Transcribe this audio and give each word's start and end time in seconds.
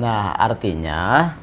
Nah, 0.00 0.32
artinya 0.32 1.36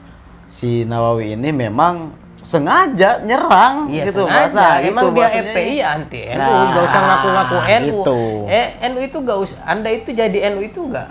si 0.50 0.82
Nawawi 0.82 1.38
ini 1.38 1.54
memang 1.54 2.10
sengaja 2.42 3.22
nyerang 3.22 3.92
Iya 3.92 4.08
gitu. 4.08 4.24
sengaja. 4.24 4.56
Nah, 4.56 4.74
Emang 4.80 5.04
itu 5.04 5.08
dia 5.14 5.22
maksudnya. 5.28 5.52
FPI 5.52 5.74
ya 5.76 5.88
anti 5.94 6.20
NU, 6.26 6.40
Nah, 6.40 6.64
nggak 6.72 6.84
usah 6.84 7.02
ngaku-ngaku 7.04 7.58
NU. 7.60 7.86
gitu. 8.02 8.22
Eh 8.48 8.68
NU 8.88 9.00
itu 9.04 9.18
nggak 9.20 9.38
usah. 9.38 9.58
Anda 9.64 9.90
itu 9.92 10.10
jadi 10.12 10.38
NU 10.50 10.62
itu 10.64 10.80
nggak 10.82 11.08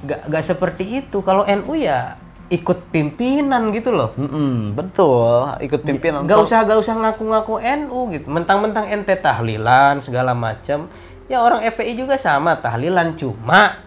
nggak 0.00 0.20
nggak 0.26 0.44
seperti 0.44 0.84
itu. 0.98 1.20
Kalau 1.20 1.44
NU 1.44 1.72
ya 1.76 2.16
ikut 2.50 2.90
pimpinan 2.90 3.70
gitu 3.70 3.94
loh. 3.94 4.10
Mm-mm, 4.18 4.74
betul, 4.74 5.54
ikut 5.60 5.84
pimpinan. 5.84 6.24
Nggak 6.26 6.40
usah 6.42 6.64
nggak 6.64 6.80
usah 6.80 6.94
ngaku-ngaku 6.98 7.54
NU 7.60 7.98
gitu. 8.10 8.26
Mentang-mentang 8.26 8.88
ente 8.88 9.14
tahlilan 9.14 10.00
segala 10.00 10.34
macam. 10.34 10.88
Ya 11.30 11.38
orang 11.38 11.62
FPI 11.62 11.94
juga 11.94 12.18
sama 12.18 12.58
tahlilan 12.58 13.14
cuma 13.14 13.78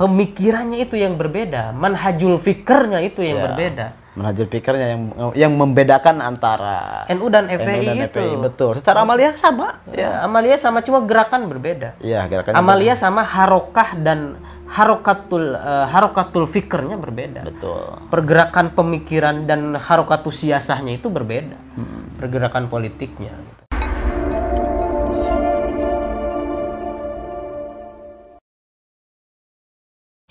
pemikirannya 0.00 0.80
itu 0.80 0.96
yang 0.96 1.20
berbeda, 1.20 1.76
manhajul 1.76 2.40
fikirnya 2.40 3.04
itu 3.04 3.20
yang 3.20 3.38
Ya. 3.38 3.44
berbeda. 3.52 3.86
Manhajul 4.10 4.50
pikirnya 4.50 4.86
yang 4.96 5.02
yang 5.38 5.52
membedakan 5.54 6.18
antara 6.18 7.06
NU 7.06 7.30
dan 7.30 7.46
NU 7.46 7.62
FPI 7.62 7.84
dan 7.86 7.94
itu. 7.94 8.18
FPI. 8.18 8.34
Betul. 8.42 8.72
Secara 8.82 9.06
amalia 9.06 9.30
sama. 9.38 9.78
Ya, 9.94 10.26
Amalia 10.26 10.56
sama 10.58 10.82
cuma 10.82 10.98
gerakan 11.06 11.46
berbeda. 11.46 11.94
Iya, 12.02 12.26
gerakan 12.26 12.52
Amalia 12.58 12.98
sama 12.98 13.22
harokah 13.22 13.94
dan 13.94 14.34
harokatul 14.66 15.54
eh, 15.54 15.86
harokatul 15.86 16.50
fikirnya 16.50 16.98
berbeda. 16.98 17.46
betul. 17.46 18.02
Pergerakan 18.10 18.74
pemikiran 18.74 19.46
dan 19.46 19.78
harokatul 19.78 20.34
siasahnya 20.34 20.98
itu 20.98 21.06
berbeda. 21.06 21.54
Hmm. 21.78 22.18
Pergerakan 22.18 22.66
politiknya. 22.66 23.59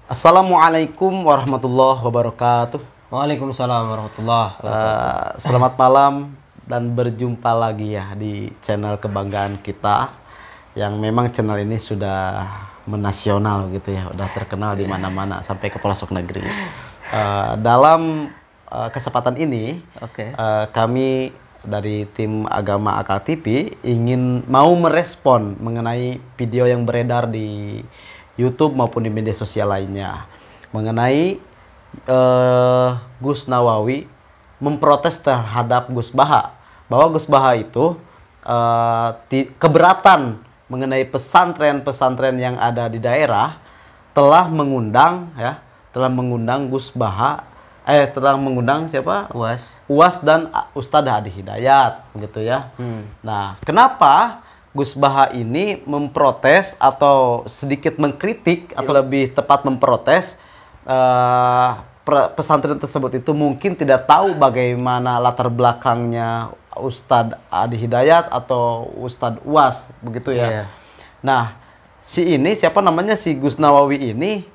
Assalamualaikum 0.10 1.22
warahmatullahi 1.22 2.02
wabarakatuh. 2.02 2.82
Waalaikumsalam 3.14 3.94
warahmatullah. 3.94 4.48
Eh, 4.58 5.28
selamat 5.38 5.78
malam 5.78 6.34
dan 6.66 6.90
berjumpa 6.98 7.54
lagi 7.54 7.94
ya 7.94 8.18
di 8.18 8.50
channel 8.58 8.98
kebanggaan 8.98 9.62
kita 9.62 10.10
yang 10.74 10.98
memang 10.98 11.30
channel 11.30 11.62
ini 11.62 11.78
sudah 11.78 12.42
menasional 12.90 13.70
gitu 13.70 13.94
ya, 13.94 14.10
udah 14.10 14.26
terkenal 14.34 14.74
di 14.74 14.90
mana-mana 14.90 15.46
sampai 15.46 15.70
ke 15.70 15.78
pelosok 15.78 16.10
negeri. 16.18 16.42
Eh, 17.14 17.54
dalam 17.62 18.34
eh, 18.66 18.90
kesempatan 18.90 19.38
ini 19.38 19.78
Oke. 20.02 20.34
eh, 20.34 20.66
kami 20.74 21.30
dari 21.62 22.10
tim 22.18 22.50
agama 22.50 22.98
Akal 22.98 23.22
TV 23.22 23.78
ingin 23.86 24.42
mau 24.50 24.74
merespon 24.74 25.54
mengenai 25.62 26.18
video 26.34 26.66
yang 26.66 26.82
beredar 26.82 27.30
di 27.30 27.78
YouTube 28.40 28.72
maupun 28.72 29.04
di 29.04 29.12
media 29.12 29.36
sosial 29.36 29.68
lainnya 29.68 30.24
mengenai 30.72 31.36
eh, 32.08 32.90
Gus 33.20 33.46
Nawawi 33.46 34.08
memprotes 34.64 35.20
terhadap 35.20 35.92
Gus 35.92 36.08
Baha 36.10 36.56
bahwa 36.88 37.12
Gus 37.12 37.28
Baha 37.28 37.60
itu 37.60 38.00
ti- 39.28 39.52
keberatan 39.60 40.40
mengenai 40.70 41.06
pesantren-pesantren 41.06 42.38
yang 42.38 42.56
ada 42.56 42.88
di 42.88 42.98
daerah 42.98 43.58
telah 44.14 44.48
mengundang 44.50 45.30
ya 45.38 45.60
telah 45.92 46.10
mengundang 46.10 46.70
Gus 46.70 46.90
Baha 46.90 47.46
eh 47.90 48.06
telah 48.06 48.38
mengundang 48.38 48.86
siapa 48.86 49.30
Uas. 49.34 49.74
UAS 49.90 50.22
dan 50.22 50.54
Ustadz 50.78 51.10
Hadi 51.10 51.34
Hidayat 51.34 52.06
gitu 52.22 52.46
ya. 52.46 52.70
Nah, 53.26 53.58
kenapa 53.66 54.46
Gus 54.70 54.94
Baha 54.94 55.34
ini 55.34 55.82
memprotes 55.90 56.78
atau 56.78 57.42
sedikit 57.50 57.98
mengkritik 57.98 58.72
atau 58.78 58.94
lebih 58.94 59.34
tepat 59.34 59.66
memprotes 59.66 60.38
pre- 62.06 62.30
pesantren 62.34 62.78
tersebut 62.78 63.18
itu 63.18 63.32
mungkin 63.34 63.74
tidak 63.74 64.06
tahu 64.06 64.34
bagaimana 64.38 65.18
latar 65.18 65.50
belakangnya 65.50 66.54
Ustadz 66.78 67.38
Hadi 67.50 67.78
Hidayat 67.82 68.30
atau 68.30 68.90
Ustadz 69.02 69.42
UAS 69.46 69.90
begitu 70.06 70.34
ya. 70.34 70.48
Iya. 70.48 70.64
Nah, 71.20 71.58
si 72.00 72.38
ini 72.38 72.56
siapa 72.56 72.80
namanya 72.80 73.18
si 73.20 73.36
Gus 73.36 73.60
Nawawi 73.60 74.14
ini 74.14 74.46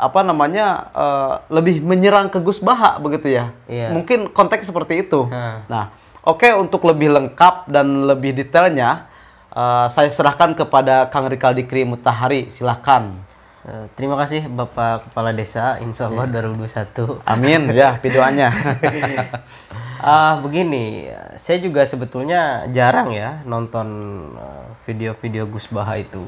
apa 0.00 0.26
namanya 0.26 0.90
eh, 0.90 1.34
lebih 1.52 1.78
menyerang 1.84 2.32
ke 2.32 2.42
Gus 2.42 2.58
Baha 2.58 2.98
begitu 2.98 3.30
ya. 3.30 3.54
Iya. 3.68 3.94
Mungkin 3.94 4.32
konteks 4.32 4.66
seperti 4.68 5.06
itu. 5.06 5.28
Nah. 5.30 5.62
Nah, 5.70 5.84
oke 6.26 6.50
untuk 6.58 6.82
lebih 6.88 7.14
lengkap 7.14 7.70
dan 7.70 8.08
lebih 8.08 8.34
detailnya 8.34 9.11
eh, 9.52 9.86
saya 9.92 10.08
serahkan 10.08 10.56
kepada 10.56 11.12
Kang 11.12 11.28
Rikal 11.28 11.52
Dikri 11.52 11.84
Mutahari. 11.84 12.48
Silahkan. 12.48 13.12
Eh, 13.62 13.86
terima 13.94 14.18
kasih 14.18 14.50
Bapak 14.50 15.06
Kepala 15.06 15.30
Desa, 15.30 15.78
Insya 15.78 16.10
Allah 16.10 16.26
2021. 16.26 17.22
Amin 17.22 17.70
ya 17.70 17.94
videonya. 18.02 18.50
Ah 20.02 20.34
begini, 20.42 21.06
saya 21.38 21.62
juga 21.62 21.86
sebetulnya 21.86 22.66
jarang 22.74 23.14
ya 23.14 23.38
nonton 23.46 23.86
eh, 24.34 24.66
video-video 24.82 25.46
Gus 25.46 25.70
Baha 25.70 26.02
itu. 26.02 26.26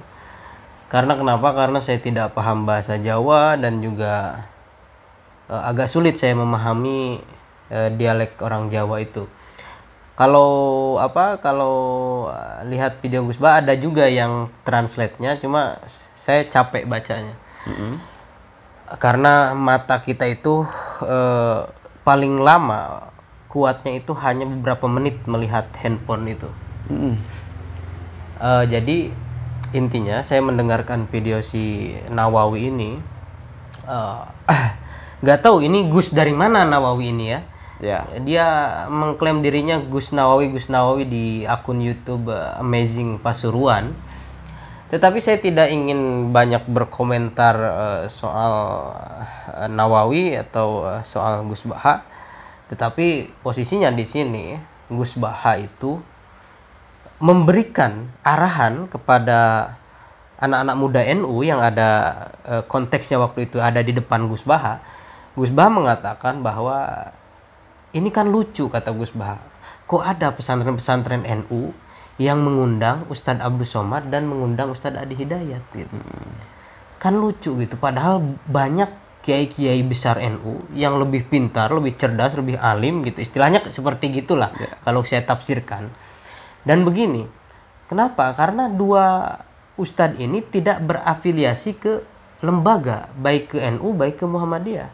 Karena 0.87 1.19
kenapa? 1.19 1.51
Karena 1.51 1.83
saya 1.83 1.99
tidak 1.99 2.39
paham 2.39 2.71
bahasa 2.71 2.95
Jawa 3.03 3.59
dan 3.59 3.83
juga 3.83 4.47
eh, 5.51 5.59
agak 5.59 5.91
sulit 5.91 6.15
saya 6.23 6.39
memahami 6.39 7.19
eh, 7.67 7.91
dialek 7.99 8.39
orang 8.47 8.71
Jawa 8.71 9.03
itu. 9.03 9.27
Kalau 10.15 10.95
apa? 11.03 11.43
Kalau 11.43 11.75
eh, 12.29 12.69
lihat 12.71 13.01
video 13.05 13.25
Gus 13.25 13.41
Baha 13.41 13.65
ada 13.65 13.75
juga 13.77 14.09
yang 14.09 14.53
translate-nya, 14.63 15.37
cuma 15.43 15.81
saya 16.15 16.47
capek 16.49 16.89
bacanya 16.89 17.35
karena 19.01 19.57
mata 19.57 19.99
kita 20.01 20.29
itu 20.29 20.69
eh, 21.03 21.61
paling 22.05 22.41
lama 22.41 23.11
kuatnya 23.49 23.97
itu 23.97 24.13
hanya 24.19 24.45
beberapa 24.45 24.91
menit 24.91 25.23
melihat 25.25 25.71
handphone 25.79 26.27
itu. 26.29 26.51
Mm. 26.91 27.17
Eh, 28.43 28.65
jadi 28.69 28.99
intinya 29.75 30.23
saya 30.23 30.39
mendengarkan 30.45 31.11
video 31.11 31.43
si 31.43 31.95
Nawawi 32.13 32.71
ini 32.71 32.91
eh, 33.89 34.21
nggak 35.25 35.41
tahu 35.41 35.65
ini 35.65 35.89
Gus 35.89 36.13
dari 36.13 36.35
mana 36.37 36.67
Nawawi 36.69 37.15
ini 37.15 37.27
ya. 37.33 37.41
Ya. 37.85 38.09
Dia 38.25 38.47
mengklaim 38.89 39.45
dirinya 39.45 39.77
Gus 39.77 40.17
Nawawi 40.17 40.57
Gus 40.57 40.73
Nawawi 40.73 41.05
di 41.05 41.27
akun 41.45 41.85
YouTube 41.85 42.33
eh, 42.33 42.57
Amazing 42.57 43.21
Pasuruan. 43.21 43.93
Tetapi 44.89 45.21
saya 45.21 45.37
tidak 45.37 45.69
ingin 45.69 46.33
banyak 46.33 46.65
berkomentar 46.65 47.55
eh, 47.61 48.03
soal 48.09 48.89
eh, 49.53 49.69
Nawawi 49.69 50.33
atau 50.41 50.89
soal 51.05 51.45
Gus 51.45 51.69
Baha. 51.69 52.01
Tetapi 52.73 53.37
posisinya 53.45 53.93
di 53.93 54.09
sini 54.09 54.57
Gus 54.89 55.21
Baha 55.21 55.61
itu 55.61 56.01
memberikan 57.21 58.09
arahan 58.25 58.89
kepada 58.89 59.73
anak-anak 60.41 60.77
muda 60.77 61.01
NU 61.15 61.45
yang 61.47 61.61
ada 61.63 62.17
konteksnya 62.67 63.23
waktu 63.23 63.49
itu 63.49 63.61
ada 63.61 63.85
di 63.85 63.93
depan 63.93 64.25
Gus 64.25 64.49
Baha. 64.49 64.81
Gus 65.37 65.53
Baha 65.53 65.71
mengatakan 65.71 66.43
bahwa 66.43 67.13
ini 67.95 68.11
kan 68.11 68.27
lucu 68.27 68.67
kata 68.67 68.91
Gus 68.91 69.15
Baha. 69.15 69.39
Kok 69.87 70.03
ada 70.03 70.35
pesantren-pesantren 70.35 71.23
NU 71.23 71.71
yang 72.19 72.43
mengundang 72.43 73.07
Ustadz 73.07 73.43
Abdul 73.43 73.67
Somad 73.67 74.11
dan 74.11 74.27
mengundang 74.27 74.75
Ustadz 74.75 74.99
Adi 74.99 75.15
Hidayat 75.15 75.63
gitu. 75.75 75.97
Kan 76.99 77.23
lucu 77.23 77.55
gitu. 77.59 77.75
Padahal 77.79 78.23
banyak 78.51 78.91
kiai-kiai 79.25 79.81
besar 79.87 80.21
NU 80.21 80.67
yang 80.77 81.01
lebih 81.01 81.25
pintar, 81.25 81.73
lebih 81.73 81.95
cerdas, 81.97 82.35
lebih 82.37 82.61
alim 82.61 83.07
gitu. 83.07 83.23
Istilahnya 83.23 83.65
seperti 83.71 84.11
gitulah 84.11 84.51
kalau 84.83 85.07
saya 85.07 85.23
tafsirkan. 85.25 85.89
Dan 86.65 86.83
begini, 86.85 87.25
kenapa? 87.89 88.33
Karena 88.35 88.69
dua 88.69 89.37
ustadz 89.79 90.21
ini 90.21 90.41
tidak 90.45 90.81
berafiliasi 90.85 91.71
ke 91.77 91.93
lembaga, 92.45 93.09
baik 93.17 93.57
ke 93.57 93.59
NU, 93.75 93.97
baik 93.97 94.21
ke 94.21 94.27
Muhammadiyah. 94.29 94.91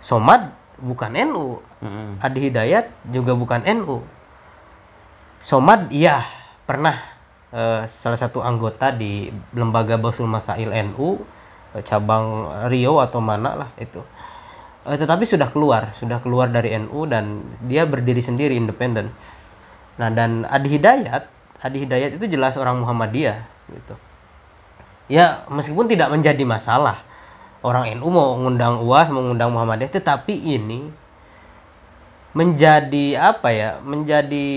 Somad 0.00 0.59
bukan 0.80 1.12
NU, 1.28 1.60
Adi 2.20 2.48
Hidayat 2.48 2.90
juga 3.08 3.36
bukan 3.36 3.62
NU. 3.64 4.00
Somad 5.40 5.88
iya 5.88 6.24
pernah 6.68 6.96
eh, 7.50 7.82
salah 7.88 8.18
satu 8.20 8.44
anggota 8.44 8.92
di 8.92 9.32
lembaga 9.56 9.96
Basul 9.96 10.28
Masail 10.28 10.68
NU 10.92 11.20
eh, 11.76 11.82
cabang 11.84 12.48
Rio 12.68 13.00
atau 13.00 13.24
mana 13.24 13.56
lah 13.56 13.70
itu. 13.80 14.00
Eh, 14.84 14.96
tetapi 14.96 15.24
sudah 15.28 15.48
keluar, 15.52 15.92
sudah 15.92 16.20
keluar 16.20 16.48
dari 16.48 16.72
NU 16.76 17.08
dan 17.08 17.44
dia 17.64 17.84
berdiri 17.84 18.20
sendiri 18.20 18.56
independen. 18.56 19.12
Nah 20.00 20.08
dan 20.12 20.48
Adi 20.48 20.76
Hidayat, 20.76 21.28
Adi 21.60 21.84
Hidayat 21.84 22.16
itu 22.16 22.24
jelas 22.28 22.56
orang 22.56 22.80
Muhammadiyah 22.80 23.40
gitu. 23.72 23.94
Ya 25.10 25.42
meskipun 25.50 25.90
tidak 25.90 26.08
menjadi 26.14 26.44
masalah 26.46 27.09
orang 27.60 27.92
NU 27.98 28.08
mau 28.08 28.36
mengundang 28.36 28.80
UAS, 28.84 29.12
mau 29.12 29.20
mengundang 29.24 29.52
Muhammadiyah, 29.52 29.92
tetapi 29.92 30.34
ini 30.34 30.90
menjadi 32.30 33.34
apa 33.34 33.50
ya 33.50 33.70
menjadi 33.82 34.48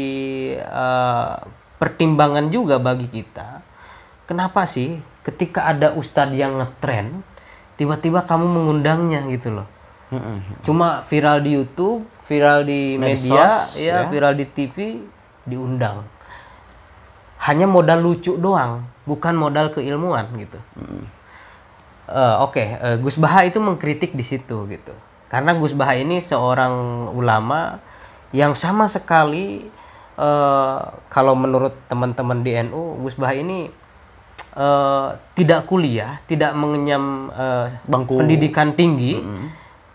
eh, 0.61 1.33
pertimbangan 1.81 2.53
juga 2.53 2.77
bagi 2.77 3.09
kita 3.09 3.65
kenapa 4.29 4.69
sih 4.69 5.01
ketika 5.25 5.65
ada 5.65 5.89
ustadz 5.97 6.37
yang 6.37 6.61
ngetren 6.61 7.25
tiba-tiba 7.73 8.21
kamu 8.29 8.45
mengundangnya 8.45 9.25
gitu 9.25 9.57
loh 9.57 9.65
Cuma 10.61 11.01
viral 11.09 11.41
di 11.41 11.57
YouTube, 11.57 12.05
viral 12.29 12.65
di 12.67 12.97
Medsos, 13.01 13.33
media, 13.33 13.47
ya, 13.77 13.97
ya. 14.05 14.09
viral 14.09 14.33
di 14.37 14.45
TV, 14.45 15.01
diundang. 15.47 16.05
Hanya 17.43 17.67
modal 17.67 17.99
lucu 17.99 18.39
doang, 18.39 18.87
bukan 19.03 19.35
modal 19.35 19.73
keilmuan 19.73 20.29
gitu. 20.39 20.59
Eh, 22.09 22.35
Oke, 22.43 22.63
eh, 22.63 22.95
Gus 22.99 23.15
Baha 23.15 23.47
itu 23.47 23.63
mengkritik 23.63 24.11
di 24.11 24.23
situ 24.25 24.67
gitu. 24.67 24.93
Karena 25.31 25.55
Gus 25.55 25.71
Baha 25.71 25.95
ini 25.95 26.19
seorang 26.19 27.07
ulama 27.15 27.79
yang 28.35 28.53
sama 28.53 28.91
sekali 28.91 29.63
eh, 30.19 30.79
kalau 31.07 31.33
menurut 31.33 31.73
teman-teman 31.87 32.43
di 32.43 32.51
NU, 32.67 32.99
Gus 33.01 33.15
Baha 33.15 33.39
ini 33.39 33.71
eh, 34.57 35.07
tidak 35.33 35.63
kuliah, 35.63 36.19
tidak 36.27 36.51
mengenyam 36.59 37.31
eh, 37.31 37.67
Bangku. 37.87 38.19
pendidikan 38.19 38.75
tinggi, 38.75 39.23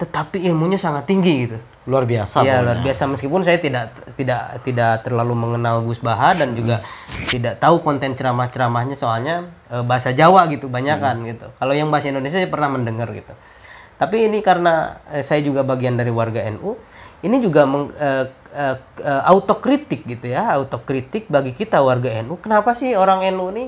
tetapi 0.00 0.48
ilmunya 0.48 0.80
sangat 0.80 1.04
tinggi 1.04 1.34
gitu. 1.44 1.58
Luar 1.88 2.04
biasa. 2.04 2.44
Iya 2.44 2.60
luar 2.60 2.84
biasa 2.84 3.08
meskipun 3.08 3.40
saya 3.40 3.56
tidak 3.64 3.96
tidak 4.12 4.60
tidak 4.60 5.00
terlalu 5.00 5.32
mengenal 5.32 5.80
Gus 5.88 6.04
Baha 6.04 6.36
dan 6.36 6.52
juga 6.52 6.84
tidak 7.32 7.56
tahu 7.56 7.80
konten 7.80 8.12
ceramah-ceramahnya 8.12 8.92
soalnya 8.92 9.48
eh, 9.72 9.80
bahasa 9.80 10.12
Jawa 10.12 10.44
gitu 10.52 10.68
banyak 10.68 11.00
kan 11.00 11.16
gitu. 11.24 11.48
Kalau 11.56 11.72
yang 11.72 11.88
bahasa 11.88 12.12
Indonesia 12.12 12.36
saya 12.36 12.52
pernah 12.52 12.68
mendengar 12.76 13.08
gitu. 13.16 13.32
Tapi 13.96 14.28
ini 14.28 14.44
karena 14.44 15.00
eh, 15.08 15.24
saya 15.24 15.40
juga 15.40 15.64
bagian 15.64 15.96
dari 15.96 16.12
warga 16.12 16.44
NU, 16.52 16.76
ini 17.24 17.40
juga 17.40 17.64
meng, 17.64 17.88
eh, 17.96 18.28
eh, 18.52 18.76
eh, 19.00 19.22
autokritik 19.24 20.04
gitu 20.04 20.28
ya, 20.28 20.60
autokritik 20.60 21.32
bagi 21.32 21.56
kita 21.56 21.80
warga 21.80 22.20
NU. 22.20 22.36
Kenapa 22.36 22.76
sih 22.76 22.92
orang 23.00 23.24
NU 23.32 23.48
ini 23.56 23.64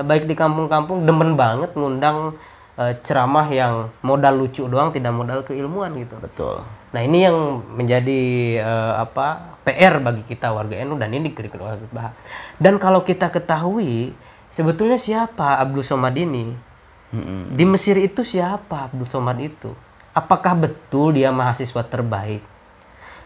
baik 0.00 0.24
di 0.24 0.32
kampung-kampung 0.32 1.04
demen 1.04 1.36
banget 1.36 1.76
ngundang 1.76 2.40
eh, 2.80 2.96
ceramah 3.04 3.44
yang 3.52 3.92
modal 4.00 4.40
lucu 4.40 4.64
doang 4.64 4.96
tidak 4.96 5.12
modal 5.12 5.44
keilmuan 5.44 5.92
gitu. 5.92 6.16
Betul. 6.16 6.79
Nah 6.90 7.00
ini 7.06 7.22
yang 7.22 7.62
menjadi 7.70 8.20
eh, 8.58 8.94
apa 8.98 9.58
PR 9.62 10.02
bagi 10.02 10.26
kita 10.26 10.50
warga 10.50 10.74
NU 10.82 10.98
dan 10.98 11.14
ini 11.14 11.30
dikritik 11.30 11.60
oleh 11.60 11.78
Baha. 11.94 12.10
Dan 12.58 12.82
kalau 12.82 13.06
kita 13.06 13.30
ketahui 13.30 14.10
sebetulnya 14.50 14.98
siapa 14.98 15.62
Abdul 15.62 15.86
Somad 15.86 16.18
ini? 16.18 16.70
Di 17.50 17.66
Mesir 17.66 17.98
itu 17.98 18.22
siapa 18.22 18.86
Abdul 18.90 19.06
Somad 19.10 19.38
itu? 19.42 19.74
Apakah 20.14 20.54
betul 20.54 21.18
dia 21.18 21.34
mahasiswa 21.34 21.82
terbaik? 21.82 22.42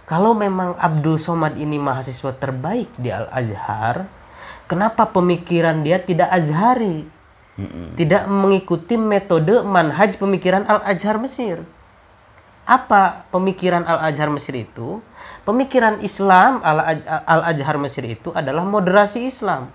Kalau 0.04 0.36
memang 0.36 0.76
Abdul 0.76 1.16
Somad 1.16 1.56
ini 1.56 1.80
mahasiswa 1.80 2.32
terbaik 2.36 2.92
di 3.00 3.08
Al 3.08 3.28
Azhar, 3.32 4.04
kenapa 4.68 5.08
pemikiran 5.08 5.80
dia 5.80 6.00
tidak 6.00 6.28
Azhari? 6.28 7.08
Tidak 7.94 8.28
mengikuti 8.28 9.00
metode 9.00 9.64
manhaj 9.64 10.16
pemikiran 10.16 10.64
Al 10.68 10.80
Azhar 10.84 11.16
Mesir 11.16 11.64
apa 12.64 13.28
pemikiran 13.28 13.84
Al-Azhar 13.84 14.32
Mesir 14.32 14.56
itu? 14.56 15.04
Pemikiran 15.44 16.00
Islam 16.00 16.64
Al- 16.64 17.04
Al-Azhar 17.28 17.76
Mesir 17.76 18.04
itu 18.08 18.32
adalah 18.32 18.64
moderasi 18.64 19.28
Islam. 19.28 19.68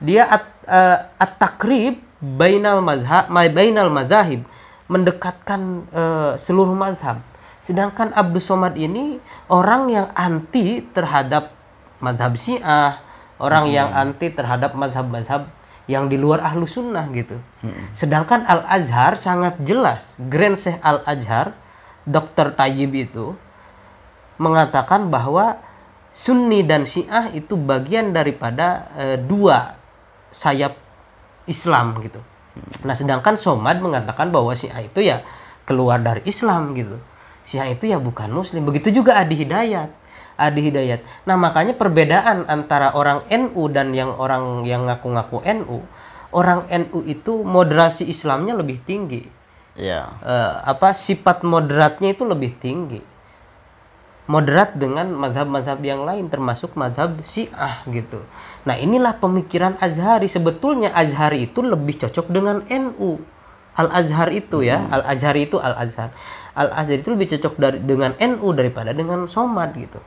Dia 0.00 0.24
at, 0.24 0.44
eh, 0.64 0.98
at-takrib 1.20 2.00
bainal 2.20 2.80
mazhab, 2.80 3.28
bainal 3.28 3.92
mazahib, 3.92 4.48
mendekatkan 4.88 5.84
eh, 5.92 6.32
seluruh 6.40 6.72
mazhab. 6.72 7.20
Sedangkan 7.60 8.16
Abdul 8.16 8.40
Somad 8.40 8.80
ini 8.80 9.20
orang 9.52 9.92
yang 9.92 10.08
anti 10.16 10.80
terhadap 10.96 11.52
mazhab 12.00 12.32
Syiah, 12.40 13.04
orang 13.36 13.68
yang 13.68 13.92
anti 13.92 14.32
terhadap 14.32 14.72
mazhab-mazhab 14.72 15.48
yang 15.84 16.08
di 16.08 16.16
luar 16.16 16.40
ahlu 16.40 16.64
sunnah 16.64 17.04
gitu. 17.12 17.36
Sedangkan 17.92 18.48
Al-Azhar 18.48 19.20
sangat 19.20 19.60
jelas, 19.60 20.16
Grand 20.32 20.56
Syekh 20.56 20.80
Al-Azhar, 20.80 21.52
Dr. 22.08 22.56
Tayyib 22.56 22.92
itu 22.96 23.36
mengatakan 24.40 25.12
bahwa 25.12 25.60
Sunni 26.10 26.66
dan 26.66 26.88
Syiah 26.88 27.30
itu 27.30 27.54
bagian 27.54 28.10
daripada 28.10 28.90
eh, 28.98 29.16
dua 29.20 29.78
sayap 30.34 30.74
Islam 31.46 32.00
gitu. 32.02 32.18
Nah, 32.82 32.96
sedangkan 32.98 33.38
Somad 33.38 33.78
mengatakan 33.78 34.34
bahwa 34.34 34.50
Syiah 34.56 34.82
itu 34.82 35.06
ya 35.06 35.22
keluar 35.68 36.02
dari 36.02 36.24
Islam 36.26 36.74
gitu. 36.74 36.98
Syiah 37.46 37.70
itu 37.70 37.86
ya 37.86 38.02
bukan 38.02 38.32
Muslim. 38.32 38.66
Begitu 38.66 38.90
juga 38.90 39.22
Adi 39.22 39.38
Hidayat. 39.38 39.90
Adi 40.34 40.60
Hidayat. 40.66 41.00
Nah, 41.28 41.38
makanya 41.38 41.78
perbedaan 41.78 42.48
antara 42.50 42.96
orang 42.96 43.22
NU 43.30 43.70
dan 43.70 43.94
yang 43.94 44.16
orang 44.18 44.66
yang 44.66 44.90
ngaku-ngaku 44.90 45.46
NU, 45.62 45.78
orang 46.34 46.66
NU 46.70 47.06
itu 47.06 47.46
moderasi 47.46 48.08
Islamnya 48.08 48.58
lebih 48.58 48.82
tinggi 48.82 49.39
Iya. 49.78 50.10
eh, 50.26 50.52
apa 50.66 50.92
sifat 50.92 51.46
moderatnya 51.46 52.10
itu 52.12 52.26
lebih 52.26 52.58
tinggi 52.58 53.00
moderat 54.30 54.78
dengan 54.78 55.10
mazhab-mazhab 55.10 55.82
yang 55.82 56.06
lain 56.06 56.30
termasuk 56.30 56.78
mazhab 56.78 57.18
Syiah 57.26 57.82
gitu. 57.90 58.22
Nah, 58.62 58.78
inilah 58.78 59.18
pemikiran 59.18 59.74
Azhari. 59.82 60.30
Sebetulnya 60.30 60.94
Azhari 60.94 61.50
itu 61.50 61.66
lebih 61.66 61.98
cocok 61.98 62.30
dengan 62.30 62.62
NU. 62.70 63.18
Al-Azhar 63.74 64.30
itu 64.30 64.62
ya, 64.62 64.86
Al-Azhari 64.94 65.50
itu 65.50 65.58
Al-Azhar. 65.58 66.14
Al-Azhar 66.54 66.96
itu 67.02 67.10
lebih 67.10 67.34
cocok 67.34 67.54
dari 67.58 67.78
dengan 67.82 68.14
NU 68.22 68.48
daripada 68.54 68.94
dengan 68.94 69.26
Somad 69.26 69.74
gitu. 69.74 69.98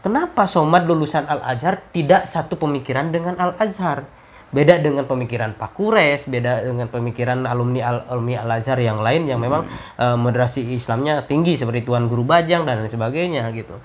Kenapa 0.00 0.48
Somad 0.48 0.88
lulusan 0.88 1.28
Al-Azhar 1.28 1.84
tidak 1.92 2.24
satu 2.24 2.56
pemikiran 2.56 3.12
dengan 3.12 3.36
Al-Azhar? 3.36 4.08
Beda 4.56 4.80
dengan 4.80 5.04
pemikiran 5.04 5.52
Pak 5.52 5.76
Kures, 5.76 6.24
beda 6.32 6.64
dengan 6.64 6.88
pemikiran 6.88 7.44
alumni 7.44 7.92
Al- 7.92 8.08
alumni 8.08 8.40
Al-Azhar 8.40 8.80
yang 8.80 9.04
lain 9.04 9.28
yang 9.28 9.36
memang 9.36 9.68
eh, 10.00 10.16
moderasi 10.16 10.72
Islamnya 10.72 11.28
tinggi 11.28 11.60
seperti 11.60 11.84
Tuan 11.84 12.08
Guru 12.08 12.24
Bajang 12.24 12.64
dan 12.64 12.80
lain 12.80 12.88
sebagainya 12.88 13.52
gitu. 13.52 13.76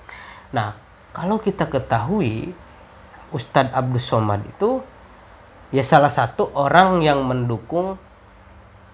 Nah, 0.56 0.72
kalau 1.12 1.36
kita 1.36 1.68
ketahui 1.68 2.56
Ustadz 3.36 3.76
Abdul 3.76 4.00
Somad 4.00 4.40
itu 4.48 4.80
ya 5.76 5.84
salah 5.84 6.08
satu 6.08 6.48
orang 6.56 7.04
yang 7.04 7.20
mendukung 7.20 8.00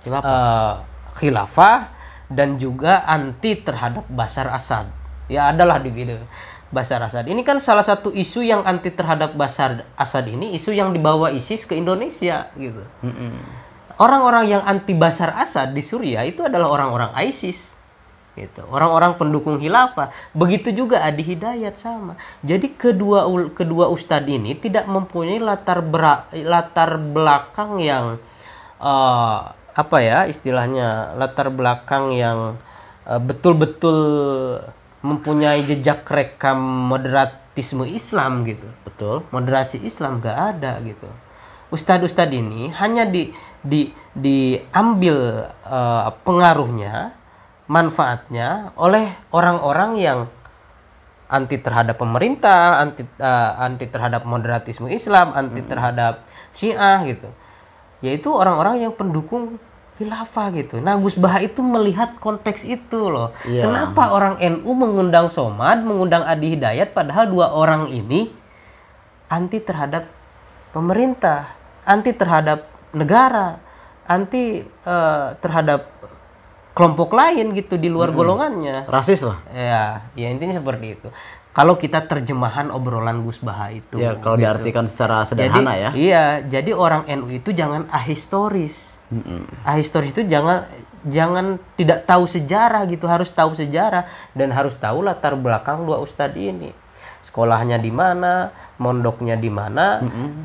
eh, 0.02 0.74
khilafah 1.14 1.94
dan 2.26 2.58
juga 2.58 3.06
anti 3.06 3.54
terhadap 3.54 4.02
Basar 4.10 4.50
Asad. 4.50 4.90
Ya 5.30 5.54
adalah 5.54 5.78
di 5.78 5.94
video 5.94 6.18
Basar 6.68 7.00
Asad. 7.00 7.24
Ini 7.24 7.40
kan 7.44 7.56
salah 7.64 7.84
satu 7.84 8.12
isu 8.12 8.44
yang 8.44 8.60
anti 8.68 8.92
terhadap 8.92 9.32
Basar 9.32 9.88
Asad 9.96 10.28
ini 10.28 10.52
isu 10.52 10.76
yang 10.76 10.92
dibawa 10.92 11.32
ISIS 11.32 11.64
ke 11.64 11.80
Indonesia 11.80 12.52
gitu. 12.60 12.84
Orang-orang 13.98 14.44
yang 14.46 14.62
anti 14.62 14.92
Basar 14.92 15.32
Asad 15.34 15.72
di 15.72 15.80
Suriah 15.80 16.28
itu 16.28 16.44
adalah 16.44 16.68
orang-orang 16.68 17.10
ISIS 17.24 17.78
gitu. 18.38 18.62
Orang-orang 18.70 19.18
pendukung 19.18 19.58
khilafah. 19.58 20.14
Begitu 20.30 20.70
juga 20.70 21.02
Adi 21.02 21.26
Hidayat 21.26 21.74
sama. 21.74 22.14
Jadi 22.46 22.76
kedua 22.78 23.26
kedua 23.50 23.90
ustadz 23.90 24.30
ini 24.30 24.54
tidak 24.54 24.86
mempunyai 24.86 25.42
latar 25.42 25.82
bera- 25.82 26.30
latar 26.30 27.00
belakang 27.00 27.82
yang 27.82 28.22
eh, 28.78 29.38
apa 29.78 29.96
ya 30.02 30.26
istilahnya 30.30 31.18
latar 31.18 31.50
belakang 31.50 32.14
yang 32.14 32.54
eh, 33.08 33.18
betul-betul 33.18 33.98
mempunyai 35.02 35.62
jejak 35.62 36.02
rekam 36.10 36.58
moderatisme 36.90 37.86
Islam 37.86 38.42
gitu. 38.46 38.66
Betul. 38.82 39.22
Moderasi 39.30 39.82
Islam 39.82 40.18
gak 40.18 40.58
ada 40.58 40.82
gitu. 40.82 41.06
Ustadz-ustadz 41.68 42.32
ini 42.32 42.72
hanya 42.72 43.04
di 43.04 43.30
di 43.60 43.92
diambil 44.16 45.46
eh, 45.68 46.10
pengaruhnya, 46.24 47.12
manfaatnya 47.68 48.72
oleh 48.74 49.12
orang-orang 49.30 49.92
yang 50.00 50.20
anti 51.28 51.60
terhadap 51.60 52.00
pemerintah, 52.00 52.80
anti 52.80 53.04
eh, 53.04 53.52
anti 53.60 53.86
terhadap 53.86 54.24
moderatisme 54.24 54.88
Islam, 54.88 55.36
anti 55.36 55.60
terhadap 55.60 56.24
Syiah 56.56 57.04
gitu. 57.04 57.28
Yaitu 58.00 58.30
orang-orang 58.32 58.88
yang 58.88 58.92
pendukung 58.96 59.60
khilafah 59.98 60.46
gitu. 60.54 60.78
Nah, 60.78 60.94
Gus 60.96 61.18
Baha 61.18 61.42
itu 61.42 61.58
melihat 61.58 62.14
konteks 62.22 62.62
itu 62.62 63.10
loh. 63.10 63.34
Iya. 63.42 63.66
Kenapa 63.66 64.14
orang 64.14 64.38
NU 64.38 64.70
mengundang 64.72 65.26
Somad, 65.26 65.82
mengundang 65.82 66.22
Adi 66.22 66.54
Hidayat 66.54 66.94
padahal 66.94 67.26
dua 67.26 67.50
orang 67.50 67.90
ini 67.90 68.30
anti 69.26 69.58
terhadap 69.58 70.06
pemerintah, 70.70 71.52
anti 71.82 72.14
terhadap 72.14 72.70
negara, 72.94 73.58
anti 74.06 74.62
eh, 74.64 75.26
terhadap 75.42 75.90
kelompok 76.78 77.10
lain 77.10 77.58
gitu 77.58 77.74
di 77.74 77.90
luar 77.90 78.14
golongannya. 78.14 78.86
Rasis 78.86 79.26
lah. 79.26 79.42
Ya, 79.50 80.06
ya 80.14 80.30
intinya 80.30 80.54
seperti 80.54 80.94
itu. 80.94 81.10
Kalau 81.50 81.74
kita 81.74 82.06
terjemahan 82.06 82.70
obrolan 82.70 83.26
Gus 83.26 83.42
Baha 83.42 83.74
itu. 83.74 83.98
Ya 83.98 84.14
kalau 84.14 84.38
gitu. 84.38 84.46
diartikan 84.46 84.86
secara 84.86 85.26
Jadi, 85.26 85.50
sederhana 85.50 85.74
ya. 85.74 85.90
Iya, 85.90 86.24
jadi 86.46 86.70
orang 86.70 87.10
NU 87.18 87.34
itu 87.34 87.50
jangan 87.50 87.90
ahistoris. 87.90 88.97
Ahistoris 89.64 90.12
itu 90.12 90.24
jangan 90.28 90.68
jangan 91.06 91.56
tidak 91.78 92.04
tahu 92.04 92.28
sejarah 92.28 92.84
gitu, 92.90 93.08
harus 93.08 93.30
tahu 93.32 93.54
sejarah 93.56 94.04
dan 94.34 94.52
harus 94.52 94.76
tahu 94.76 95.00
latar 95.00 95.38
belakang 95.38 95.86
dua 95.86 96.02
ustadz 96.02 96.36
ini. 96.36 96.74
Sekolahnya 97.24 97.76
di 97.76 97.92
mana, 97.92 98.52
mondoknya 98.76 99.36
di 99.36 99.48
mana, 99.48 100.00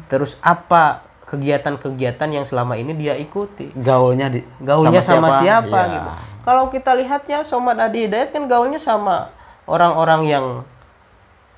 terus 0.07 0.35
apa 0.39 1.03
kegiatan-kegiatan 1.27 2.29
yang 2.29 2.45
selama 2.45 2.77
ini 2.77 2.93
dia 2.93 3.17
ikuti 3.17 3.73
Gaulnya 3.73 4.29
di 4.29 4.45
gaulnya 4.61 5.01
sama, 5.01 5.33
siapa, 5.41 5.79
Ya. 5.81 5.93
gitu. 5.97 6.09
kalau 6.45 6.69
kita 6.69 6.93
lihatnya 6.93 7.41
Somad 7.41 7.79
Adi 7.81 8.05
Hidayat 8.05 8.29
kan 8.35 8.45
gaulnya 8.45 8.77
sama 8.77 9.33
orang-orang 9.65 10.21
yang 10.29 10.45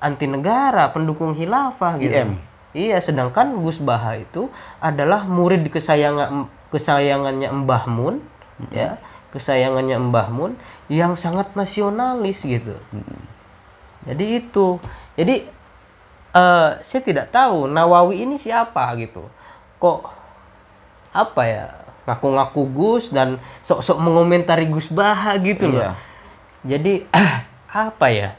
anti 0.00 0.24
negara, 0.30 0.88
pendukung 0.94 1.36
khilafah 1.36 1.98
gitu. 2.00 2.14
IM. 2.14 2.30
Iya, 2.76 3.00
sedangkan 3.00 3.56
Gus 3.60 3.80
Baha 3.80 4.20
itu 4.20 4.52
adalah 4.80 5.24
murid 5.24 5.64
kesayangan 5.72 6.44
kesayangannya 6.74 7.52
Mbah 7.52 7.84
Mun, 7.86 8.22
ya, 8.72 8.98
kesayangannya 9.30 10.00
Mbah 10.00 10.28
Mun 10.32 10.52
yang 10.86 11.18
sangat 11.18 11.52
nasionalis 11.58 12.42
gitu. 12.46 12.78
Jadi 14.06 14.24
itu. 14.38 14.78
Jadi 15.18 15.44
eh, 16.32 16.70
saya 16.80 17.02
tidak 17.02 17.34
tahu 17.34 17.66
Nawawi 17.66 18.22
ini 18.22 18.38
siapa 18.38 18.94
gitu. 18.96 19.26
Kok 19.82 20.06
apa 21.10 21.42
ya? 21.44 21.66
Ngaku-ngaku 22.06 22.62
Gus 22.70 23.10
dan 23.10 23.42
sok-sok 23.66 23.98
mengomentari 23.98 24.70
Gus 24.70 24.86
Baha 24.86 25.34
gitu 25.42 25.66
loh. 25.66 25.82
Iya. 25.82 25.92
Jadi 26.76 27.02
apa 27.90 28.06
ya? 28.14 28.30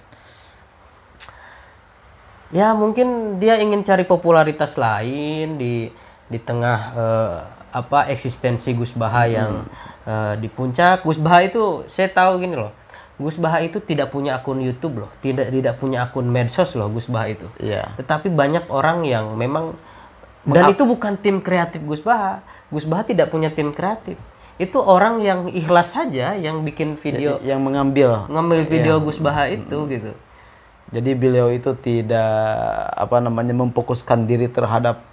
Ya 2.47 2.71
mungkin 2.71 3.39
dia 3.43 3.59
ingin 3.59 3.83
cari 3.83 4.07
popularitas 4.07 4.79
lain 4.79 5.59
di 5.59 5.91
di 6.31 6.39
tengah 6.39 6.79
eh, 6.95 7.39
apa 7.83 8.09
eksistensi 8.09 8.73
Gus 8.73 8.93
Baha 8.93 9.23
yang 9.29 9.51
eh, 10.07 10.33
di 10.41 10.49
puncak. 10.49 11.05
Gus 11.05 11.21
Baha 11.21 11.45
itu 11.45 11.85
saya 11.85 12.09
tahu 12.09 12.41
gini 12.41 12.57
loh. 12.57 12.73
Gus 13.17 13.37
Baha 13.37 13.65
itu 13.65 13.81
tidak 13.81 14.13
punya 14.13 14.37
akun 14.37 14.61
YouTube 14.61 15.05
loh, 15.05 15.11
tidak 15.25 15.49
tidak 15.49 15.81
punya 15.81 16.05
akun 16.05 16.29
medsos 16.29 16.77
loh 16.77 16.85
Gus 16.89 17.09
Baha 17.09 17.33
itu. 17.33 17.47
Iya. 17.57 17.89
Tetapi 17.97 18.29
banyak 18.29 18.69
orang 18.69 19.01
yang 19.05 19.33
memang 19.33 19.73
dan 20.47 20.71
itu 20.71 20.87
bukan 20.87 21.19
tim 21.19 21.43
kreatif 21.43 21.83
Gus 21.83 21.99
Baha. 21.99 22.39
Gus 22.71 22.87
Baha 22.87 23.03
tidak 23.03 23.33
punya 23.33 23.51
tim 23.51 23.75
kreatif. 23.75 24.15
Itu 24.57 24.81
orang 24.81 25.21
yang 25.21 25.51
ikhlas 25.53 25.93
saja 25.93 26.33
yang 26.33 26.65
bikin 26.65 26.97
video 26.97 27.37
Yang 27.45 27.61
mengambil. 27.61 28.25
ngambil 28.25 28.59
video 28.65 28.97
Gus 29.03 29.21
Baha 29.21 29.53
itu 29.53 29.77
gitu. 29.91 30.11
Jadi 30.87 31.11
beliau 31.19 31.51
itu 31.51 31.75
tidak 31.75 32.31
apa 32.95 33.19
namanya 33.19 33.51
memfokuskan 33.51 34.23
diri 34.23 34.47
terhadap 34.47 35.03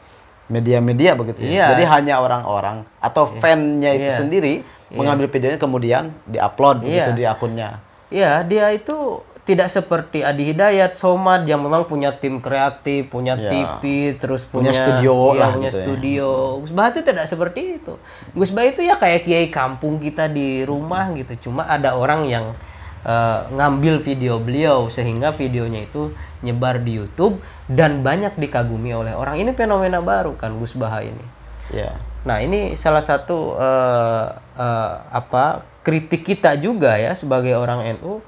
media-media 0.47 1.17
begitu 1.17 1.41
ya. 1.43 1.49
Iya. 1.51 1.67
Jadi 1.75 1.85
hanya 1.89 2.15
orang-orang 2.21 2.85
atau 3.01 3.25
fan-nya 3.27 3.91
itu 3.93 4.11
Iya. 4.13 4.19
sendiri 4.19 4.55
mengambil 4.93 5.27
videonya 5.27 5.59
kemudian 5.59 6.13
diupload 6.25 6.85
begitu 6.85 7.11
Iya. 7.11 7.17
di 7.17 7.25
akunnya. 7.25 7.69
Iya, 8.13 8.33
dia 8.45 8.71
itu 8.71 9.25
tidak 9.45 9.69
seperti 9.69 10.25
Adi 10.25 10.53
Hidayat, 10.53 10.97
Somad 10.97 11.45
yang 11.45 11.61
memang 11.61 11.85
punya 11.85 12.17
tim 12.17 12.41
kreatif, 12.41 13.13
punya 13.13 13.37
Iya. 13.37 13.51
TV, 13.51 13.83
terus 14.17 14.49
punya, 14.49 14.73
Punya 14.73 14.81
studio 14.81 15.15
lah 15.37 15.53
punya 15.53 15.69
gitu 15.69 15.77
ya. 15.77 15.85
studio. 15.85 16.29
Gus 16.65 16.73
Bah 16.73 16.89
itu 16.89 17.01
tidak 17.05 17.29
seperti 17.29 17.61
itu. 17.77 17.93
Gus 18.33 18.49
Bah 18.49 18.65
itu 18.65 18.81
ya 18.81 18.97
kayak 18.97 19.29
kiai 19.29 19.53
kampung 19.53 20.01
kita 20.01 20.33
di 20.33 20.65
rumah 20.65 21.13
gitu. 21.13 21.51
Cuma 21.51 21.69
ada 21.69 21.93
orang 21.93 22.25
yang 22.25 22.57
eh, 23.05 23.41
ngambil 23.53 24.01
video 24.01 24.41
beliau 24.41 24.89
sehingga 24.89 25.37
videonya 25.37 25.85
itu 25.85 26.11
nyebar 26.45 26.81
di 26.81 26.99
YouTube 27.01 27.41
dan 27.71 28.05
banyak 28.05 28.37
dikagumi 28.37 28.93
oleh 28.93 29.15
orang. 29.17 29.41
Ini 29.41 29.53
fenomena 29.57 30.01
baru 30.01 30.37
kan 30.37 30.57
Gus 30.57 30.77
Bah 30.77 31.01
ini. 31.01 31.25
Ya. 31.73 31.97
Nah 32.25 32.41
ini 32.41 32.77
salah 32.77 33.05
satu 33.05 33.57
eh, 33.57 34.27
eh, 34.61 34.93
apa 35.13 35.65
kritik 35.85 36.25
kita 36.25 36.57
juga 36.57 36.97
ya 36.97 37.13
sebagai 37.13 37.53
orang 37.57 37.85
NU 38.01 38.25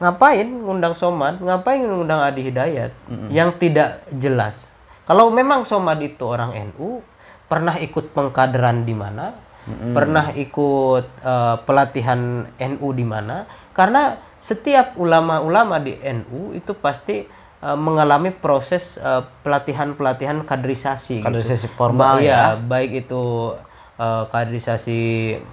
ngapain 0.00 0.48
ngundang 0.48 0.96
Somad, 0.96 1.42
ngapain 1.44 1.84
ngundang 1.84 2.24
Adi 2.24 2.48
Hidayat 2.48 2.96
yang 3.28 3.52
tidak 3.60 4.00
jelas. 4.16 4.64
Kalau 5.04 5.28
memang 5.28 5.68
Somad 5.68 6.00
itu 6.00 6.24
orang 6.24 6.56
NU 6.72 7.04
pernah 7.50 7.76
ikut 7.76 8.14
pengkaderan 8.14 8.88
di 8.88 8.94
mana, 8.96 9.36
pernah 9.92 10.32
ikut 10.32 11.04
eh, 11.20 11.56
pelatihan 11.66 12.46
NU 12.48 12.88
di 12.96 13.04
mana, 13.04 13.44
karena 13.80 14.20
setiap 14.44 14.92
ulama-ulama 15.00 15.80
di 15.80 15.96
NU 16.04 16.52
itu 16.52 16.76
pasti 16.76 17.24
eh, 17.64 17.76
mengalami 17.80 18.28
proses 18.28 19.00
eh, 19.00 19.24
pelatihan-pelatihan 19.40 20.44
kaderisasi. 20.44 21.24
gitu. 21.24 21.28
Kaderisasi 21.28 21.66
formal 21.72 22.20
Ba- 22.20 22.20
ya. 22.20 22.24
iya, 22.24 22.40
baik 22.60 23.08
itu 23.08 23.56
eh, 23.96 24.24
kaderisasi 24.28 25.00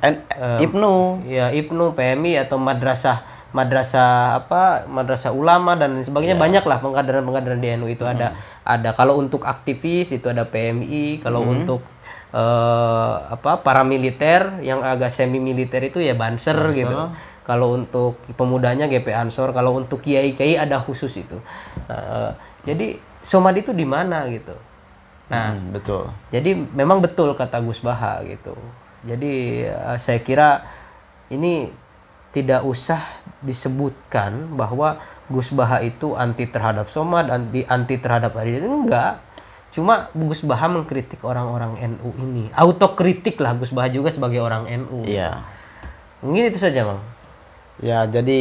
En, 0.03 0.27
Ibnu. 0.59 1.23
ya 1.23 1.55
Ibnu, 1.55 1.95
PMI 1.95 2.43
atau 2.43 2.59
madrasah 2.59 3.23
madrasah 3.55 4.43
apa 4.43 4.83
madrasah 4.91 5.31
ulama 5.31 5.79
dan 5.79 6.03
sebagainya 6.03 6.35
banyak 6.35 6.67
lah 6.67 6.83
pengkaderan-pengkaderan 6.83 7.63
di 7.63 7.69
NU 7.79 7.87
itu 7.87 8.03
ada 8.03 8.35
ada 8.67 8.91
kalau 8.91 9.15
untuk 9.15 9.47
aktivis 9.47 10.11
itu 10.11 10.27
ada 10.27 10.43
PMI 10.43 11.23
kalau 11.23 11.47
untuk 11.47 11.79
eh, 12.35 13.15
apa 13.31 13.63
paramiliter 13.63 14.59
yang 14.61 14.83
agak 14.83 15.07
semi 15.09 15.39
militer 15.39 15.79
itu 15.79 16.03
ya 16.03 16.11
Banser 16.13 16.59
gitu 16.75 17.07
kalau 17.47 17.79
untuk 17.79 18.19
pemudanya 18.35 18.85
GP 18.85 19.07
Ansor 19.15 19.55
kalau 19.55 19.79
untuk 19.79 20.03
kiai 20.03 20.35
kiai 20.35 20.59
ada 20.59 20.77
khusus 20.83 21.15
itu 21.15 21.39
Nah, 21.87 21.95
eh, 21.95 22.31
jadi 22.67 22.99
somad 23.23 23.55
itu 23.55 23.71
di 23.71 23.87
mana 23.87 24.27
gitu 24.27 24.53
nah 25.27 25.55
Hmm, 25.55 25.71
betul. 25.71 26.11
jadi 26.31 26.55
memang 26.55 26.99
betul 26.99 27.31
kata 27.35 27.59
Gus 27.59 27.79
Baha 27.79 28.23
gitu. 28.23 28.55
Jadi 29.03 29.63
eh, 29.67 29.97
saya 29.99 30.19
kira 30.23 30.63
ini 31.27 31.67
tidak 32.31 32.63
usah 32.63 32.99
disebutkan 33.43 34.55
bahwa 34.55 34.99
Gus 35.27 35.51
Baha 35.51 35.83
itu 35.83 36.15
anti 36.15 36.47
terhadap 36.47 36.87
Somad, 36.87 37.27
anti 37.27 37.67
anti 37.67 37.99
terhadap 37.99 38.35
Adi 38.39 38.63
enggak. 38.63 39.19
Cuma 39.75 40.07
Gus 40.15 40.47
Baha 40.47 40.71
mengkritik 40.71 41.19
orang-orang 41.27 41.75
NU 41.83 42.09
ini. 42.23 42.47
Autokritik 42.55 43.35
lah 43.43 43.51
Gus 43.59 43.75
Baha 43.75 43.91
juga 43.91 44.07
sebagai 44.07 44.39
orang 44.39 44.63
NU. 44.87 45.03
Iya. 45.03 45.43
Mungkin 46.23 46.47
itu 46.47 46.57
saja, 46.57 46.87
Bang. 46.87 47.03
Ya, 47.77 48.03
jadi 48.03 48.39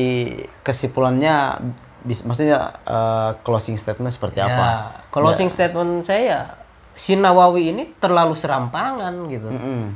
kesimpulannya 0.63 1.61
bis, 2.03 2.23
maksudnya 2.23 2.73
eh, 2.83 3.31
closing 3.43 3.77
statement 3.77 4.11
seperti 4.11 4.41
apa? 4.41 4.65
Ya, 4.65 4.75
closing 5.11 5.49
statement 5.49 6.03
saya 6.03 6.57
si 6.97 7.13
Nawawi 7.15 7.71
ini 7.71 7.93
terlalu 7.97 8.33
serampangan 8.33 9.13
gitu. 9.29 9.53
Mm-mm. 9.53 9.93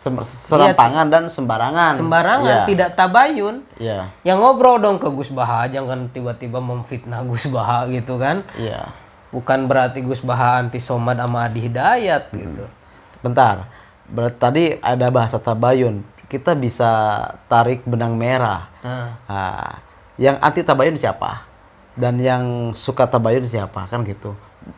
Sem- 0.00 0.18
serampangan 0.18 1.06
dan 1.06 1.30
sembarangan. 1.30 1.94
Sembarangan, 1.94 2.42
Iya. 2.42 2.64
tidak 2.66 2.90
tabayun. 2.96 3.62
Iya. 3.76 4.10
yang 4.22 4.40
ngobrol 4.40 4.78
dong 4.78 4.98
ke 4.98 5.06
Gus 5.08 5.30
Baha 5.30 5.68
jangan 5.68 6.08
tiba-tiba 6.08 6.58
memfitnah 6.58 7.22
Gus 7.22 7.46
Baha 7.46 7.86
gitu 7.86 8.16
kan 8.16 8.42
Iya. 8.56 8.90
bukan 9.30 9.70
berarti 9.70 10.02
Gus 10.02 10.18
Baha 10.20 10.58
anti 10.58 10.78
somad 10.78 11.16
sama 11.16 11.46
Adi 11.46 11.62
Hidayat 11.62 12.32
gitu 12.32 12.66
Bentar. 13.20 13.70
Berarti 14.04 14.36
tadi 14.36 14.64
ada 14.76 15.06
bahasa 15.08 15.38
tabayun. 15.38 16.02
Kita 16.32 16.56
bisa 16.56 16.90
tarik 17.44 17.84
benang 17.84 18.16
merah. 18.16 18.72
nah, 18.80 19.20
Nah, 19.22 19.76
yang 20.16 20.40
anti 20.40 20.60
tabayun 20.60 20.96
siapa? 20.96 21.44
Dan 21.92 22.16
yang 22.16 22.44
suka 22.72 23.04
tabayun 23.04 23.44
siapa? 23.44 23.84
Kan 23.84 24.00
gitu. 24.02 24.32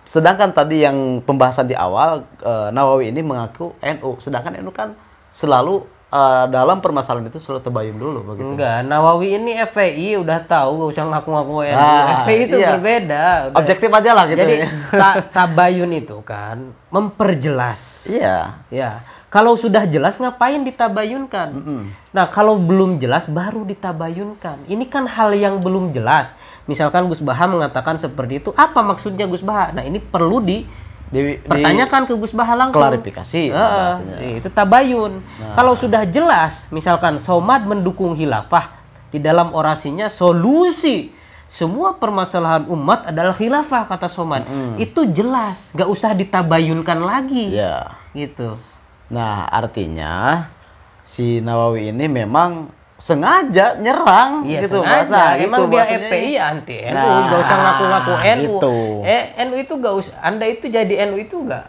Sedangkan 0.05 0.51
tadi 0.51 0.81
yang 0.81 0.97
pembahasan 1.21 1.65
di 1.65 1.77
awal 1.77 2.27
eh, 2.37 2.69
Nawawi 2.71 3.09
ini 3.09 3.21
mengaku 3.21 3.71
NU, 3.79 4.19
sedangkan 4.19 4.59
NU 4.59 4.73
kan 4.73 4.99
selalu 5.29 5.85
eh, 6.09 6.45
dalam 6.49 6.81
permasalahan 6.81 7.29
itu 7.29 7.39
selalu 7.39 7.61
tabayun 7.61 7.95
dulu 7.95 8.19
begitu. 8.25 8.49
enggak 8.49 8.83
Nawawi 8.83 9.37
ini 9.37 9.55
FPI 9.61 10.17
udah 10.17 10.43
tahu 10.43 10.71
gak 10.81 10.91
usah 10.91 11.05
ngaku-ngaku 11.07 11.55
NU 11.69 11.77
Ah, 11.77 12.03
FPI 12.19 12.39
itu 12.45 12.57
iya. 12.57 12.69
berbeda 12.73 13.23
udah. 13.47 13.57
Objektif 13.57 13.91
aja 13.93 14.11
lah 14.11 14.25
gitu 14.25 14.41
jadi 14.41 14.57
ya. 14.57 14.69
ta- 14.91 15.21
tabayun 15.33 15.93
itu 15.93 16.17
kan 16.21 16.57
memperjelas 16.89 18.09
Iya. 18.09 18.59
ya 18.69 18.91
kalau 19.35 19.59
sudah 19.59 19.83
jelas 19.83 20.23
ngapain 20.23 20.63
ditabayunkan? 20.63 21.49
Nah 22.15 22.31
kalau 22.31 22.55
belum 22.55 23.03
jelas 23.03 23.27
baru 23.27 23.67
ditabayunkan. 23.67 24.71
Ini 24.71 24.87
kan 24.87 25.11
hal 25.11 25.35
yang 25.35 25.59
belum 25.59 25.91
jelas. 25.91 26.39
Misalkan 26.71 27.11
Gus 27.11 27.19
Baha 27.19 27.51
mengatakan 27.51 27.99
seperti 27.99 28.39
itu 28.39 28.55
apa 28.55 28.79
maksudnya 28.87 29.27
Gus 29.27 29.43
Baha? 29.43 29.75
Nah 29.75 29.83
ini 29.83 29.99
perlu 29.99 30.39
di 30.39 30.63
Di, 31.11 31.19
di 31.19 31.47
pertanyakan 31.51 32.07
ke 32.07 32.15
Gus 32.15 32.31
Baha 32.31 32.55
langsung. 32.55 32.79
klarifikasi 32.79 33.51
bahasanya. 33.51 34.17
itu 34.39 34.49
tabayun. 34.55 35.19
Kalau 35.59 35.75
sudah 35.75 36.07
jelas 36.07 36.71
misalkan 36.71 37.19
Somad 37.19 37.67
mendukung 37.67 38.15
khilafah 38.15 38.71
di 39.11 39.19
dalam 39.19 39.51
orasinya 39.51 40.07
solusi 40.07 41.11
semua 41.51 41.99
permasalahan 41.99 42.71
umat 42.71 43.11
adalah 43.11 43.35
khilafah 43.35 43.91
kata 43.91 44.07
Somad. 44.07 44.47
Itu 44.79 45.11
jelas 45.11 45.75
nggak 45.75 45.91
usah 45.91 46.15
ditabayunkan 46.15 46.99
lagi. 47.03 47.59
Iya. 47.59 47.99
gitu 48.15 48.55
Nah, 49.09 49.45
artinya 49.47 50.47
si 51.05 51.41
Nawawi 51.41 51.93
ini 51.93 52.09
memang 52.09 52.73
sengaja 52.97 53.77
nyerang 53.77 54.49
Iya 54.49 54.65
gitu. 54.65 54.81
sengaja. 54.81 55.11
Nah, 55.13 55.31
Emang 55.37 55.69
itu 55.69 55.77
dia. 55.77 55.85
FPI 55.85 56.31
ya 56.33 56.43
anti 56.49 56.77
NU, 56.81 56.95
Nah, 56.95 57.21
nggak 57.29 57.41
usah 57.43 57.57
ngaku-ngaku 57.59 58.13
NU. 58.17 58.41
gitu. 58.57 58.77
Eh 59.05 59.23
NU 59.45 59.57
itu 59.59 59.73
nggak 59.75 59.95
usah. 59.95 60.15
Anda 60.23 60.47
itu 60.49 60.67
jadi 60.67 60.95
NU 61.05 61.19
itu 61.19 61.37
nggak 61.37 61.65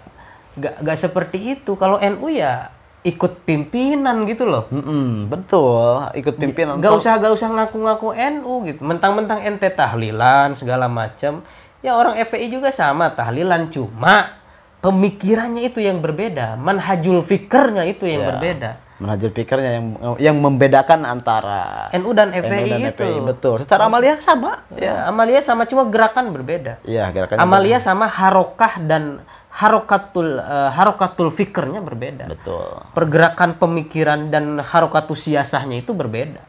nggak 0.56 0.74
nggak 0.80 0.98
seperti 0.98 1.60
itu. 1.60 1.75
Kalau 1.75 2.00
NU 2.00 2.27
ya 2.30 2.72
ikut 3.04 3.44
pimpinan 3.44 4.24
gitu 4.25 4.48
loh. 4.48 4.65
Mm-mm, 4.72 5.27
betul, 5.27 6.08
ikut 6.15 6.39
pimpinan. 6.39 6.80
Nggak 6.80 6.94
usah 6.96 7.20
nggak 7.20 7.34
usah 7.36 7.50
ngaku-ngaku 7.51 8.15
NU 8.15 8.54
gitu. 8.63 8.80
Mentang-mentang 8.82 9.44
ente 9.44 9.68
tahlilan 9.68 10.56
segala 10.56 10.88
macam. 10.88 11.44
Ya 11.84 11.94
orang 11.94 12.15
FPI 12.18 12.50
juga 12.50 12.72
sama 12.72 13.12
tahlilan 13.12 13.70
cuma 13.70 14.39
pemikirannya 14.86 15.65
itu 15.65 15.82
yang 15.82 15.98
berbeda, 15.98 16.54
manhajul 16.56 17.25
fikirnya 17.25 17.89
itu 17.89 18.06
yang 18.06 18.22
Ya. 18.22 18.30
berbeda. 18.30 18.72
manhajul 18.96 19.27
pikirnya 19.27 19.72
yang 19.75 19.86
yang 20.24 20.38
membedakan 20.39 21.04
antara 21.04 21.92
NU 21.92 22.15
dan 22.15 22.32
NU 22.32 22.48
FPI 22.48 22.70
dan 22.70 22.80
itu. 22.80 23.04
FPI. 23.04 23.18
Betul. 23.27 23.56
Secara 23.60 23.92
amalia 23.92 24.15
sama. 24.24 24.63
Ya, 24.72 25.12
Amalia 25.12 25.44
sama 25.44 25.68
cuma 25.68 25.84
gerakan 25.84 26.32
berbeda. 26.32 26.80
Iya, 26.88 27.12
gerakannya 27.12 27.44
Amalia 27.44 27.84
sama 27.84 28.08
harokah 28.08 28.80
dan 28.80 29.20
harokatul 29.51 30.39
eh, 30.39 30.70
harokatul 30.72 31.27
fikirnya 31.27 31.84
berbeda. 31.84 32.32
betul. 32.32 32.88
Pergerakan 32.96 33.60
pemikiran 33.60 34.32
dan 34.32 34.63
harokatul 34.63 35.20
siasahnya 35.20 35.84
itu 35.84 35.92
berbeda. 35.92 36.39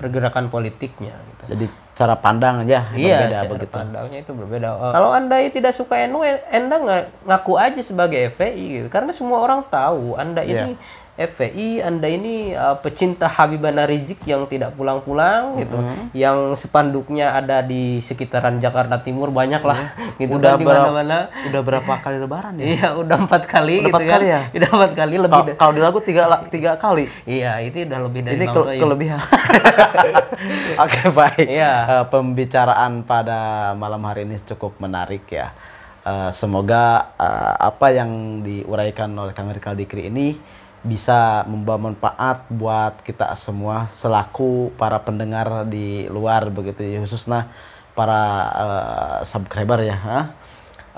Pergerakan 0.00 0.48
politiknya. 0.48 1.12
Gitu. 1.12 1.42
Jadi 1.52 1.66
cara 1.92 2.14
pandang 2.14 2.64
aja 2.64 2.88
Iya, 2.90 3.16
berbeda 3.20 3.36
cara 3.36 3.50
begitu. 3.52 3.68
pandangnya 3.70 4.18
itu 4.18 4.32
berbeda. 4.32 4.68
Eh, 4.70 4.92
Kalau 4.92 5.10
anda 5.10 5.36
tidak 5.46 5.72
suka 5.72 5.94
NU, 6.02 6.24
anda 6.24 6.76
nga- 6.78 7.06
ngaku 7.22 7.52
aja 7.54 7.80
sebagai 7.80 8.32
FPI 8.32 8.64
gitu. 8.74 8.88
Karena 8.88 9.12
semua 9.12 9.38
orang 9.38 9.60
tahu 9.62 10.16
anda 10.16 10.40
ini 10.40 10.74
FPI, 11.12 11.78
anda 11.78 12.08
ini 12.08 12.50
uh, 12.50 12.72
pecinta 12.74 13.28
Habibana 13.28 13.84
Rizik 13.84 14.24
yang 14.24 14.48
tidak 14.48 14.72
pulang-pulang 14.72 15.60
gitu, 15.60 15.76
yang 16.10 16.56
spanduknya 16.56 17.36
ada 17.36 17.60
di 17.60 18.00
sekitaran 18.00 18.56
Jakarta 18.56 18.96
Timur 18.96 19.28
banyak 19.28 19.60
lah, 19.60 19.92
gitu 20.16 20.40
Udah 20.40 20.56
kan 20.56 20.58
di 20.58 20.64
berapa- 20.64 20.88
mana-mana. 20.88 21.18
Udah 21.44 21.60
berapa 21.60 21.92
kali 22.00 22.16
lebaran 22.16 22.52
ya? 22.56 22.64
Iya, 22.64 22.88
udah 22.96 23.16
empat 23.20 23.42
kali 23.44 23.74
Udah 23.74 23.84
gitu 23.84 23.92
empat 23.92 24.02
kan. 24.02 24.12
kali 24.16 24.26
ya? 24.26 24.40
Udah 24.56 24.68
empat 24.72 24.92
kali 24.94 25.14
lebih. 25.20 25.42
Kalau 25.54 25.72
di 25.72 25.82
lagu 25.84 25.98
tiga 26.00 26.22
tiga 26.48 26.72
kali. 26.74 27.04
Iya, 27.22 27.52
itu 27.60 27.76
udah 27.84 28.00
lebih 28.02 28.20
dari 28.22 28.34
Ini 28.34 28.46
ke- 28.48 28.54
Toyib. 28.56 28.80
kelebihan. 28.80 29.20
Oke 30.84 31.02
baik. 31.12 31.46
Iya. 31.46 31.72
Eh, 31.92 32.04
pembicaraan 32.08 33.04
pada 33.04 33.40
malam 33.74 34.00
hari 34.02 34.24
ini 34.24 34.40
cukup 34.40 34.80
menarik 34.80 35.28
ya. 35.28 35.52
Eh, 36.02 36.30
semoga 36.32 37.12
eh, 37.14 37.54
apa 37.60 37.92
yang 37.92 38.40
diuraikan 38.40 39.12
oleh 39.12 39.30
Kang 39.30 39.52
Rikal 39.52 39.76
Dikri 39.76 40.08
ini 40.08 40.34
bisa 40.82 41.46
membawa 41.46 41.90
manfaat 41.90 42.42
buat 42.50 42.98
kita 43.06 43.30
semua 43.38 43.86
selaku 43.86 44.74
para 44.74 44.98
pendengar 44.98 45.62
di 45.70 46.10
luar 46.10 46.50
begitu 46.50 46.82
ya 46.82 46.98
khususnya 46.98 47.46
para 47.94 48.20
eh, 48.50 49.18
subscriber 49.22 49.78
ya. 49.80 49.96
ha? 49.96 50.20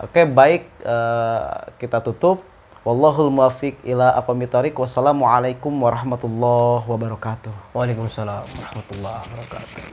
Oke 0.01 0.25
baik 0.25 0.67
eh, 0.83 1.49
kita 1.79 2.01
tutup. 2.01 2.43
Wallahul 2.85 3.33
muwaffiq 3.33 3.81
ila 3.89 4.13
aqwamit. 4.13 4.53
Wassalamualaikum 4.53 5.73
warahmatullahi 5.73 6.85
wabarakatuh. 6.85 7.73
Waalaikumsalam 7.73 8.45
warahmatullahi 8.45 9.25
wabarakatuh. 9.25 9.93